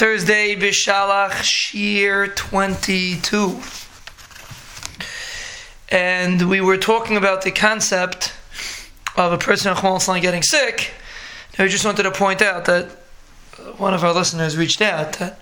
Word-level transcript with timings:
Thursday, 0.00 0.56
Bishalach 0.56 1.42
Shiur 1.42 2.34
22. 2.34 3.60
And 5.94 6.48
we 6.48 6.62
were 6.62 6.78
talking 6.78 7.18
about 7.18 7.42
the 7.42 7.50
concept 7.50 8.32
of 9.18 9.34
a 9.34 9.36
person 9.36 9.74
getting 10.22 10.42
sick. 10.42 10.92
I 11.58 11.68
just 11.68 11.84
wanted 11.84 12.04
to 12.04 12.12
point 12.12 12.40
out 12.40 12.64
that 12.64 12.86
one 13.76 13.92
of 13.92 14.02
our 14.02 14.14
listeners 14.14 14.56
reached 14.56 14.80
out 14.80 15.18
that 15.18 15.38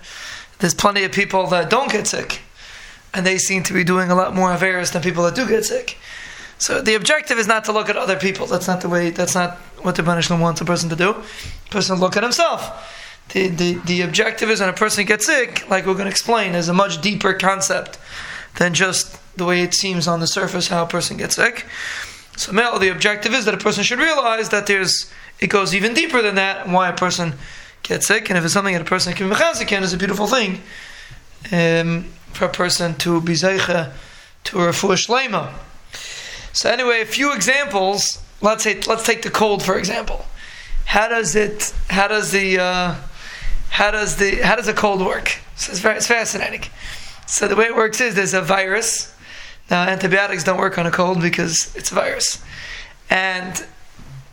there's 0.57 0.73
plenty 0.73 1.05
of 1.05 1.13
people 1.13 1.47
that 1.47 1.69
don't 1.69 1.89
get 1.89 2.05
sick, 2.05 2.41
and 3.13 3.25
they 3.25 3.37
seem 3.37 3.63
to 3.63 3.71
be 3.71 3.85
doing 3.85 4.11
a 4.11 4.15
lot 4.15 4.35
more 4.35 4.51
affairs 4.51 4.91
than 4.91 5.01
people 5.01 5.23
that 5.23 5.35
do 5.35 5.47
get 5.47 5.63
sick. 5.63 5.97
So 6.57 6.81
the 6.81 6.95
objective 6.95 7.37
is 7.37 7.47
not 7.47 7.63
to 7.63 7.71
look 7.71 7.87
at 7.87 7.95
other 7.95 8.17
people. 8.17 8.45
That's 8.45 8.67
not 8.67 8.81
the 8.81 8.89
way. 8.89 9.11
That's 9.11 9.35
not 9.35 9.55
what 9.83 9.95
the 9.95 10.03
punishment 10.03 10.41
wants 10.41 10.59
a 10.59 10.65
person 10.65 10.89
to 10.89 10.97
do. 10.97 11.11
A 11.11 11.69
person 11.71 11.97
look 11.97 12.17
at 12.17 12.23
himself. 12.23 12.97
The, 13.29 13.47
the, 13.47 13.73
the 13.85 14.01
objective 14.01 14.49
is 14.49 14.59
when 14.59 14.69
a 14.69 14.73
person 14.73 15.05
gets 15.05 15.25
sick, 15.25 15.69
like 15.69 15.85
we're 15.85 15.93
going 15.93 16.05
to 16.05 16.11
explain, 16.11 16.55
is 16.55 16.67
a 16.67 16.73
much 16.73 16.99
deeper 17.01 17.33
concept 17.33 17.99
than 18.57 18.73
just 18.73 19.19
the 19.37 19.45
way 19.45 19.61
it 19.61 19.73
seems 19.73 20.07
on 20.07 20.19
the 20.19 20.27
surface 20.27 20.67
how 20.67 20.83
a 20.83 20.87
person 20.87 21.17
gets 21.17 21.35
sick. 21.35 21.65
So 22.37 22.51
now 22.51 22.77
the 22.77 22.89
objective 22.89 23.33
is 23.33 23.45
that 23.45 23.53
a 23.53 23.57
person 23.57 23.83
should 23.83 23.99
realize 23.99 24.49
that 24.49 24.65
there's 24.67 25.11
it 25.39 25.47
goes 25.47 25.73
even 25.73 25.93
deeper 25.93 26.21
than 26.21 26.35
that 26.35 26.67
why 26.67 26.89
a 26.89 26.95
person 26.95 27.33
gets 27.83 28.07
sick. 28.07 28.29
And 28.29 28.37
if 28.37 28.43
it's 28.43 28.53
something 28.53 28.73
that 28.73 28.81
a 28.81 28.85
person 28.85 29.13
can 29.13 29.29
be 29.29 29.35
mechazik 29.35 29.81
is 29.81 29.93
a 29.93 29.97
beautiful 29.97 30.27
thing 30.27 30.61
um, 31.51 32.05
for 32.33 32.45
a 32.45 32.49
person 32.49 32.95
to 32.95 33.21
be 33.21 33.33
zeicha 33.33 33.93
to 34.45 34.57
refuah 34.57 34.97
shlema. 34.97 35.53
So 36.53 36.69
anyway, 36.69 37.01
a 37.01 37.05
few 37.05 37.33
examples. 37.33 38.21
Let's 38.41 38.63
say 38.63 38.79
let's 38.87 39.05
take 39.05 39.21
the 39.21 39.29
cold 39.29 39.63
for 39.63 39.77
example. 39.77 40.25
How 40.85 41.07
does 41.07 41.35
it? 41.35 41.73
How 41.89 42.07
does 42.07 42.31
the? 42.31 42.59
Uh, 42.59 42.95
how 43.79 43.91
does 43.91 44.17
the? 44.17 44.35
How 44.43 44.57
does 44.57 44.67
a 44.67 44.73
cold 44.73 44.99
work? 44.99 45.39
So 45.55 45.71
it's 45.71 45.79
very 45.79 45.95
it's 45.95 46.05
fascinating. 46.05 46.63
So 47.27 47.47
the 47.47 47.55
way 47.55 47.63
it 47.63 47.75
works 47.77 48.01
is 48.01 48.13
there's 48.13 48.33
a 48.33 48.41
virus. 48.41 49.15
Now 49.71 49.83
antibiotics 49.83 50.43
don't 50.43 50.59
work 50.59 50.77
on 50.77 50.85
a 50.85 50.91
cold 50.91 51.21
because 51.21 51.73
it's 51.77 51.89
a 51.89 51.95
virus, 51.95 52.43
and 53.09 53.65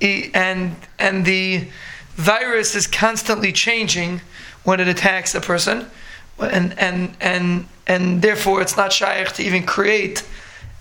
and 0.00 0.74
and 0.98 1.24
the 1.24 1.68
virus 2.16 2.74
is 2.74 2.88
constantly 2.88 3.52
changing 3.52 4.20
when 4.64 4.80
it 4.80 4.88
attacks 4.88 5.32
a 5.36 5.40
person, 5.40 5.88
and 6.40 6.76
and 6.76 7.16
and 7.20 7.68
and 7.86 8.22
therefore 8.22 8.60
it's 8.62 8.76
not 8.76 8.92
shaykh 8.92 9.28
to 9.34 9.44
even 9.44 9.64
create 9.64 10.26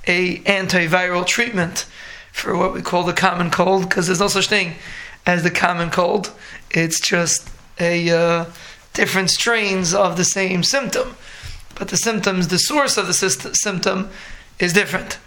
a 0.08 0.40
antiviral 0.40 1.24
treatment 1.24 1.86
for 2.32 2.58
what 2.58 2.74
we 2.74 2.82
call 2.82 3.04
the 3.04 3.14
common 3.14 3.52
cold 3.52 3.88
because 3.88 4.08
there's 4.08 4.20
no 4.20 4.28
such 4.28 4.48
thing 4.48 4.74
as 5.28 5.44
the 5.44 5.52
common 5.52 5.92
cold. 5.92 6.32
It's 6.72 7.00
just 7.00 7.48
a 7.80 8.10
uh, 8.10 8.46
different 8.94 9.30
strains 9.30 9.94
of 9.94 10.18
the 10.18 10.24
same 10.24 10.64
symptom, 10.64 11.16
but 11.76 11.90
the 11.90 11.98
symptoms, 11.98 12.48
the 12.48 12.58
source 12.58 12.98
of 12.98 13.08
the 13.08 13.14
symptom, 13.14 14.10
is 14.60 14.74
different. 14.74 15.20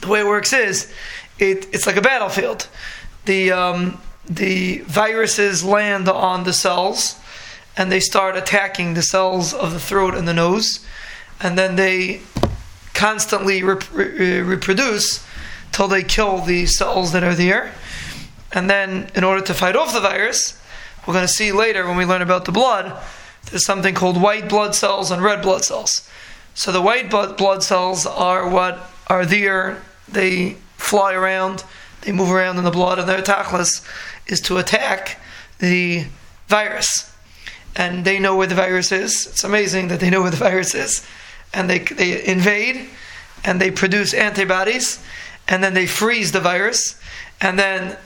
The 0.00 0.08
way 0.08 0.20
it 0.20 0.26
works 0.26 0.52
is, 0.52 0.92
it, 1.38 1.66
it's 1.74 1.86
like 1.86 1.96
a 1.96 2.02
battlefield. 2.02 2.68
The 3.24 3.52
um, 3.52 4.00
the 4.28 4.78
viruses 4.80 5.64
land 5.64 6.08
on 6.08 6.44
the 6.44 6.52
cells, 6.52 7.18
and 7.76 7.90
they 7.90 8.00
start 8.00 8.36
attacking 8.36 8.94
the 8.94 9.02
cells 9.02 9.54
of 9.54 9.72
the 9.72 9.80
throat 9.80 10.14
and 10.14 10.26
the 10.26 10.34
nose, 10.34 10.84
and 11.40 11.56
then 11.56 11.76
they 11.76 12.20
constantly 12.94 13.62
rep- 13.62 13.92
re- 13.92 14.40
reproduce 14.40 15.24
till 15.72 15.88
they 15.88 16.02
kill 16.02 16.38
the 16.38 16.66
cells 16.66 17.12
that 17.12 17.22
are 17.22 17.34
there. 17.34 17.72
And 18.52 18.70
then, 18.70 19.10
in 19.14 19.22
order 19.24 19.42
to 19.42 19.54
fight 19.54 19.76
off 19.76 19.92
the 19.92 20.00
virus, 20.00 20.60
we're 21.06 21.14
going 21.14 21.26
to 21.26 21.32
see 21.32 21.52
later 21.52 21.86
when 21.86 21.96
we 21.96 22.04
learn 22.04 22.22
about 22.22 22.44
the 22.44 22.52
blood, 22.52 23.00
there's 23.50 23.64
something 23.64 23.94
called 23.94 24.20
white 24.20 24.48
blood 24.48 24.74
cells 24.74 25.10
and 25.10 25.22
red 25.22 25.42
blood 25.42 25.64
cells. 25.64 26.08
So 26.54 26.72
the 26.72 26.82
white 26.82 27.10
blood 27.10 27.62
cells 27.62 28.06
are 28.06 28.48
what 28.48 28.90
are 29.06 29.24
there. 29.24 29.82
They 30.08 30.56
fly 30.76 31.12
around, 31.12 31.64
they 32.02 32.12
move 32.12 32.30
around 32.30 32.58
in 32.58 32.64
the 32.64 32.70
blood, 32.70 32.98
and 32.98 33.08
their 33.08 33.22
tachlis 33.22 33.86
is 34.26 34.40
to 34.42 34.58
attack 34.58 35.20
the 35.58 36.06
virus. 36.48 37.12
And 37.76 38.04
they 38.04 38.18
know 38.18 38.36
where 38.36 38.46
the 38.46 38.54
virus 38.54 38.90
is. 38.90 39.26
It's 39.26 39.44
amazing 39.44 39.88
that 39.88 40.00
they 40.00 40.10
know 40.10 40.22
where 40.22 40.30
the 40.30 40.36
virus 40.48 40.74
is. 40.74 41.06
And 41.52 41.68
they, 41.70 41.80
they 41.80 42.24
invade 42.26 42.88
and 43.44 43.60
they 43.60 43.70
produce 43.70 44.12
antibodies 44.12 45.02
and 45.48 45.62
then 45.62 45.74
they 45.74 45.86
freeze 45.86 46.32
the 46.32 46.40
virus. 46.40 47.00
And 47.40 47.58
then 47.58 47.96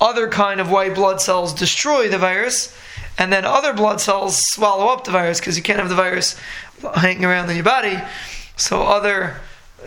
other 0.00 0.28
kind 0.28 0.60
of 0.60 0.70
white 0.70 0.94
blood 0.94 1.20
cells 1.20 1.54
destroy 1.54 2.08
the 2.08 2.18
virus. 2.18 2.76
And 3.18 3.32
then 3.32 3.44
other 3.44 3.72
blood 3.72 4.00
cells 4.00 4.40
swallow 4.50 4.88
up 4.88 5.04
the 5.04 5.10
virus 5.10 5.40
because 5.40 5.56
you 5.56 5.62
can't 5.62 5.78
have 5.78 5.88
the 5.88 5.94
virus 5.94 6.38
hanging 6.96 7.24
around 7.24 7.48
in 7.48 7.56
your 7.56 7.64
body. 7.64 7.98
So 8.56 8.82
other 8.82 9.36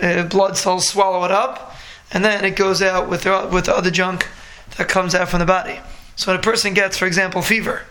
uh, 0.02 0.24
blood 0.24 0.58
cells 0.58 0.88
swallow 0.88 1.24
it 1.25 1.31
up. 1.31 1.75
And 2.12 2.25
then 2.25 2.44
it 2.44 2.56
goes 2.56 2.81
out 2.81 3.08
with, 3.08 3.24
the, 3.24 3.48
with 3.52 3.66
the 3.66 3.75
other 3.75 3.92
junk 3.92 4.28
that 4.78 4.88
comes 4.88 5.14
out 5.14 5.30
from 5.30 5.40
the 5.40 5.46
body. 5.46 5.80
So 6.16 6.31
when 6.31 6.40
a 6.40 6.44
person 6.44 6.74
gets, 6.74 6.98
for 6.98 7.06
example, 7.06 7.42
fever, 7.42 7.84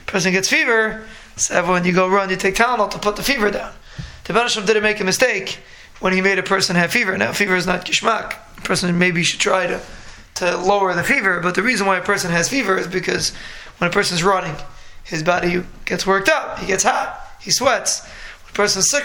a 0.00 0.10
person 0.10 0.32
gets 0.32 0.48
fever, 0.48 1.04
so 1.36 1.70
when 1.70 1.84
you 1.84 1.92
go 1.92 2.08
run, 2.08 2.30
you 2.30 2.36
take 2.36 2.54
Tylenol 2.54 2.90
to 2.90 2.98
put 2.98 3.16
the 3.16 3.22
fever 3.22 3.50
down. 3.50 3.72
The 4.24 4.32
Banashim 4.32 4.66
didn't 4.66 4.82
make 4.82 5.00
a 5.00 5.04
mistake 5.04 5.58
when 6.00 6.12
he 6.12 6.20
made 6.20 6.38
a 6.38 6.42
person 6.42 6.76
have 6.76 6.90
fever. 6.90 7.16
Now, 7.16 7.32
fever 7.32 7.54
is 7.54 7.66
not 7.66 7.84
kishmak. 7.84 8.34
A 8.58 8.60
person 8.62 8.98
maybe 8.98 9.22
should 9.22 9.40
try 9.40 9.66
to, 9.66 9.80
to 10.36 10.56
lower 10.56 10.94
the 10.94 11.02
fever, 11.02 11.40
but 11.40 11.54
the 11.54 11.62
reason 11.62 11.86
why 11.86 11.98
a 11.98 12.02
person 12.02 12.30
has 12.30 12.48
fever 12.48 12.76
is 12.78 12.86
because 12.86 13.30
when 13.78 13.90
a 13.90 13.92
person's 13.92 14.22
running, 14.22 14.54
his 15.04 15.22
body 15.22 15.62
gets 15.84 16.06
worked 16.06 16.28
up, 16.28 16.58
he 16.58 16.66
gets 16.66 16.84
hot, 16.84 17.20
he 17.40 17.50
sweats. 17.50 18.04
When 18.04 18.50
a 18.50 18.54
person's 18.54 18.90
sick, 18.90 19.04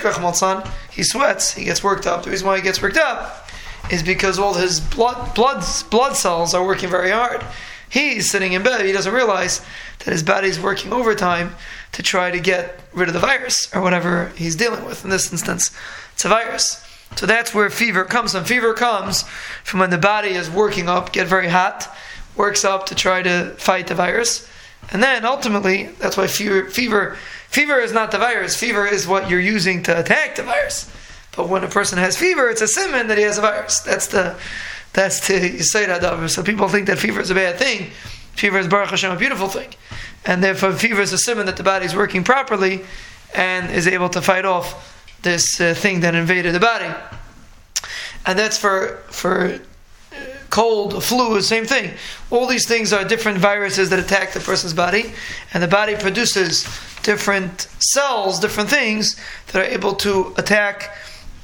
he 0.91 1.03
sweats, 1.03 1.53
he 1.53 1.65
gets 1.65 1.83
worked 1.83 2.07
up. 2.07 2.23
The 2.23 2.31
reason 2.31 2.47
why 2.47 2.57
he 2.57 2.63
gets 2.63 2.81
worked 2.81 2.97
up 2.97 3.47
is 3.91 4.03
because 4.03 4.39
all 4.39 4.53
his 4.53 4.79
blood, 4.79 5.33
blood, 5.35 5.63
blood 5.89 6.15
cells 6.15 6.53
are 6.53 6.65
working 6.65 6.89
very 6.89 7.11
hard. 7.11 7.43
He's 7.89 8.31
sitting 8.31 8.53
in 8.53 8.63
bed, 8.63 8.85
he 8.85 8.93
doesn't 8.93 9.13
realize 9.13 9.61
that 9.99 10.11
his 10.11 10.23
body's 10.23 10.59
working 10.59 10.93
overtime 10.93 11.55
to 11.91 12.01
try 12.01 12.31
to 12.31 12.39
get 12.39 12.79
rid 12.93 13.09
of 13.09 13.13
the 13.13 13.19
virus 13.19 13.73
or 13.75 13.81
whatever 13.81 14.31
he's 14.35 14.55
dealing 14.55 14.85
with. 14.85 15.03
In 15.03 15.09
this 15.09 15.31
instance, 15.31 15.71
it's 16.13 16.23
a 16.23 16.29
virus. 16.29 16.85
So 17.15 17.25
that's 17.25 17.53
where 17.53 17.69
fever 17.69 18.03
comes 18.03 18.33
from. 18.33 18.45
Fever 18.45 18.73
comes 18.73 19.23
from 19.63 19.79
when 19.79 19.89
the 19.89 19.97
body 19.97 20.29
is 20.29 20.49
working 20.49 20.89
up, 20.89 21.11
get 21.11 21.27
very 21.27 21.47
hot, 21.47 21.93
works 22.35 22.65
up 22.65 22.87
to 22.87 22.95
try 22.95 23.21
to 23.21 23.51
fight 23.57 23.87
the 23.87 23.95
virus. 23.95 24.49
And 24.91 25.03
then 25.03 25.25
ultimately, 25.25 25.83
that's 25.99 26.17
why 26.17 26.27
fever, 26.27 26.69
fever, 26.69 27.17
fever 27.49 27.79
is 27.79 27.93
not 27.93 28.11
the 28.11 28.17
virus. 28.17 28.57
Fever 28.57 28.87
is 28.87 29.07
what 29.07 29.29
you're 29.29 29.39
using 29.39 29.83
to 29.83 29.99
attack 29.99 30.35
the 30.35 30.43
virus. 30.43 30.91
But 31.35 31.47
when 31.47 31.63
a 31.63 31.67
person 31.67 31.97
has 31.97 32.17
fever, 32.17 32.49
it's 32.49 32.61
a 32.61 32.67
simon 32.67 33.07
that 33.07 33.17
he 33.17 33.23
has 33.23 33.37
a 33.37 33.41
virus. 33.41 33.79
That's 33.79 34.07
the 34.07 34.35
that's 34.93 35.25
the 35.27 35.33
Yisayid 35.33 35.87
Hadavar. 35.87 36.29
So 36.29 36.43
people 36.43 36.67
think 36.67 36.87
that 36.87 36.99
fever 36.99 37.21
is 37.21 37.29
a 37.29 37.35
bad 37.35 37.57
thing. 37.57 37.91
Fever 38.33 38.59
is 38.59 38.67
Baruch 38.67 38.89
Hashem 38.89 39.11
a 39.11 39.15
beautiful 39.15 39.47
thing. 39.47 39.69
And 40.25 40.43
therefore 40.43 40.73
fever 40.73 41.01
is 41.01 41.13
a 41.13 41.17
simon 41.17 41.45
that 41.45 41.55
the 41.55 41.63
body 41.63 41.85
is 41.85 41.95
working 41.95 42.23
properly 42.23 42.81
and 43.33 43.71
is 43.71 43.87
able 43.87 44.09
to 44.09 44.21
fight 44.21 44.43
off 44.43 44.90
this 45.21 45.59
uh, 45.61 45.73
thing 45.73 46.01
that 46.01 46.15
invaded 46.15 46.53
the 46.53 46.59
body. 46.59 46.93
And 48.25 48.37
that's 48.37 48.57
for 48.57 48.97
for 49.09 49.45
uh, 49.45 49.59
cold, 50.49 51.03
flu, 51.03 51.41
same 51.41 51.65
thing. 51.65 51.91
All 52.29 52.47
these 52.47 52.67
things 52.67 52.93
are 52.93 53.03
different 53.03 53.37
viruses 53.37 53.89
that 53.89 53.99
attack 53.99 54.33
the 54.33 54.39
person's 54.39 54.73
body, 54.73 55.13
and 55.53 55.63
the 55.63 55.67
body 55.67 55.95
produces 55.95 56.63
different 57.03 57.67
cells, 57.79 58.39
different 58.39 58.69
things 58.69 59.15
that 59.47 59.55
are 59.55 59.69
able 59.69 59.95
to 59.95 60.33
attack 60.37 60.95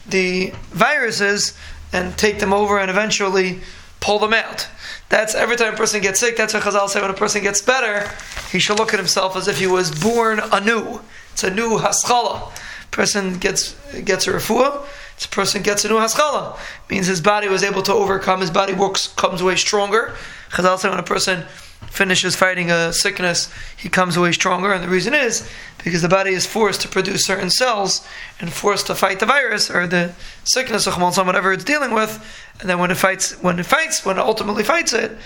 the 0.07 0.53
viruses 0.71 1.57
and 1.93 2.17
take 2.17 2.39
them 2.39 2.53
over 2.53 2.79
and 2.79 2.89
eventually 2.89 3.59
pull 3.99 4.19
them 4.19 4.33
out. 4.33 4.67
That's 5.09 5.35
every 5.35 5.55
time 5.55 5.73
a 5.73 5.77
person 5.77 6.01
gets 6.01 6.19
sick, 6.19 6.35
that's 6.37 6.53
what 6.53 6.63
Chazal 6.63 6.89
say 6.89 7.01
when 7.01 7.09
a 7.09 7.13
person 7.13 7.41
gets 7.41 7.61
better, 7.61 8.11
he 8.51 8.59
should 8.59 8.77
look 8.77 8.93
at 8.93 8.99
himself 8.99 9.35
as 9.35 9.47
if 9.47 9.57
he 9.57 9.67
was 9.67 9.91
born 9.91 10.39
anew. 10.51 11.01
It's 11.31 11.43
a 11.43 11.49
new 11.49 11.77
haskalah. 11.77 12.51
Person 12.91 13.37
gets 13.37 13.75
gets 14.03 14.27
a 14.27 14.31
refuah, 14.31 14.85
this 15.17 15.25
person 15.25 15.63
gets 15.63 15.83
a 15.83 15.89
new 15.89 15.97
haskalah. 15.97 16.57
Means 16.89 17.07
his 17.07 17.21
body 17.21 17.47
was 17.47 17.63
able 17.63 17.81
to 17.83 17.93
overcome, 17.93 18.41
his 18.41 18.51
body 18.51 18.73
works 18.73 19.07
comes 19.07 19.41
away 19.41 19.55
stronger. 19.55 20.15
Chazal 20.51 20.77
say 20.77 20.89
when 20.89 20.99
a 20.99 21.03
person 21.03 21.45
finishes 21.89 22.35
fighting 22.35 22.69
a 22.69 22.93
sickness, 22.93 23.51
he 23.75 23.89
comes 23.89 24.15
away 24.15 24.31
stronger. 24.31 24.71
And 24.71 24.83
the 24.83 24.87
reason 24.87 25.13
is 25.13 25.49
because 25.83 26.03
the 26.03 26.09
body 26.09 26.31
is 26.31 26.45
forced 26.45 26.81
to 26.81 26.87
produce 26.87 27.25
certain 27.25 27.49
cells 27.49 28.07
and 28.39 28.53
forced 28.53 28.87
to 28.87 28.95
fight 28.95 29.19
the 29.19 29.25
virus 29.25 29.71
or 29.71 29.87
the 29.87 30.13
sickness 30.43 30.85
of 30.85 30.97
whatever 30.97 31.51
it's 31.51 31.63
dealing 31.63 31.93
with. 31.93 32.23
And 32.59 32.69
then 32.69 32.77
when 32.77 32.91
it 32.91 32.97
fights, 32.97 33.33
when 33.41 33.57
it 33.59 33.65
fights, 33.65 34.05
when 34.05 34.17
it 34.17 34.21
ultimately 34.21 34.63
fights 34.63 34.93
it, 34.93 35.17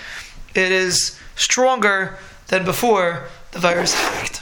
it 0.55 0.71
is 0.71 1.19
stronger 1.35 2.17
than 2.47 2.63
before 2.63 3.27
the 3.51 3.59
virus 3.59 3.93
attacked. 3.93 4.39